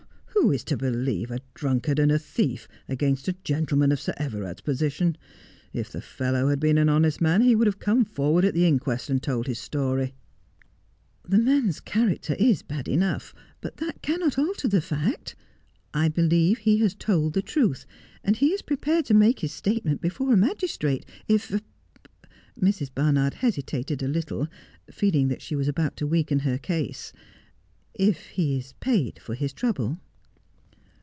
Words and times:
'Who 0.41 0.51
is 0.51 0.63
to 0.65 0.77
believe 0.77 1.29
a 1.29 1.41
drunkard 1.53 1.99
and 1.99 2.11
a 2.11 2.17
thief 2.17 2.67
against 2.89 3.27
a 3.27 3.33
gentle 3.43 3.77
man 3.77 3.91
of 3.91 3.99
Sir 3.99 4.15
Everard's 4.17 4.61
position 4.61 5.15
1 5.71 5.81
If 5.81 5.91
the 5.91 6.01
fellow 6.01 6.47
had 6.47 6.59
been 6.59 6.79
an 6.79 6.89
honest 6.89 7.21
man 7.21 7.41
he 7.41 7.53
would 7.55 7.67
have 7.67 7.77
come 7.77 8.03
forward 8.03 8.43
at 8.43 8.55
the 8.55 8.65
inquest 8.65 9.07
and 9.07 9.21
told 9.21 9.45
his 9.45 9.59
story.'' 9.59 10.15
The 11.29 11.37
man's 11.37 11.79
character 11.79 12.35
is 12.39 12.63
bad 12.63 12.87
enough, 12.87 13.35
but 13.59 13.77
that 13.77 14.01
cannot 14.01 14.39
alter 14.39 14.67
the 14.67 14.81
fact. 14.81 15.35
I 15.93 16.07
believe 16.09 16.59
he 16.59 16.79
has 16.79 16.95
told 16.95 17.33
the 17.33 17.43
truth, 17.43 17.85
and 18.23 18.35
he 18.35 18.47
is 18.47 18.63
prepared 18.63 19.05
to 19.07 19.13
make 19.13 19.39
his 19.41 19.51
statement 19.53 20.01
before 20.01 20.33
a 20.33 20.37
magistrate 20.37 21.05
if' 21.27 21.61
Mrs. 22.59 22.89
Barnard 22.95 23.35
hesitated 23.35 24.01
a 24.01 24.07
little, 24.07 24.47
feeling 24.89 25.27
that 25.27 25.43
she 25.43 25.55
was 25.55 25.67
about 25.67 25.95
to 25.97 26.07
weaken 26.07 26.39
her 26.39 26.57
case 26.57 27.13
■—' 27.15 27.19
if 27.93 28.25
he 28.29 28.57
is 28.57 28.73
paid 28.79 29.19
for 29.19 29.35
his 29.35 29.53
trouble.' 29.53 29.99